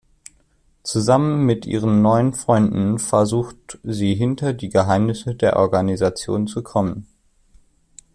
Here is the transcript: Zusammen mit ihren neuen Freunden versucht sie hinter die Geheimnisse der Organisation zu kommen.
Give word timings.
Zusammen 0.81 1.45
mit 1.45 1.67
ihren 1.67 2.01
neuen 2.01 2.33
Freunden 2.33 2.97
versucht 2.97 3.77
sie 3.83 4.15
hinter 4.15 4.51
die 4.51 4.69
Geheimnisse 4.69 5.35
der 5.35 5.57
Organisation 5.57 6.47
zu 6.47 6.63
kommen. 6.63 7.05